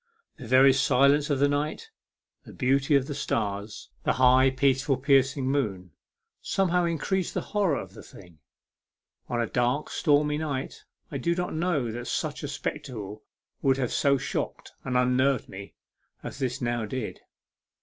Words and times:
The 0.37 0.47
very 0.47 0.73
silence 0.73 1.29
of 1.29 1.37
the 1.37 1.47
night, 1.47 1.91
the 2.43 2.53
beauty 2.53 2.95
^of 2.97 3.05
the 3.05 3.13
stars, 3.13 3.91
54 4.03 4.03
A 4.03 4.09
MEMORABLE 4.09 4.09
SWIM. 4.09 4.09
the 4.09 4.13
high, 4.13 4.49
peaceful, 4.49 4.97
piercing 4.97 5.45
moon 5.45 5.91
somehow 6.41 6.85
increased 6.85 7.35
the 7.35 7.41
horror 7.53 7.77
of 7.79 7.93
the 7.93 8.01
thing. 8.01 8.39
On 9.29 9.39
a 9.39 9.45
dark, 9.45 9.91
stormy 9.91 10.39
night, 10.39 10.85
I 11.11 11.19
do 11.19 11.35
not 11.35 11.53
know 11.53 11.91
that 11.91 12.07
such 12.07 12.41
a 12.41 12.47
spectacle 12.47 13.21
would 13.61 13.77
have 13.77 13.93
so 13.93 14.17
shocked 14.17 14.71
and 14.83 14.97
unnerved 14.97 15.47
me 15.47 15.75
as 16.23 16.39
this 16.39 16.61
now 16.61 16.85
did. 16.87 17.19